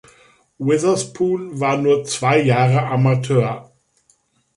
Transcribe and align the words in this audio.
Witherspoon 0.57 1.59
war 1.59 1.77
nur 1.77 2.05
zwei 2.05 2.41
Jahre 2.41 2.87
Amateur. 2.87 3.71